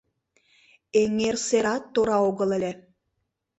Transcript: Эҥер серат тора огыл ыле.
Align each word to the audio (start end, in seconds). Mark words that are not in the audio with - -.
Эҥер 1.01 1.35
серат 1.47 1.83
тора 1.93 2.17
огыл 2.29 2.49
ыле. 2.57 2.71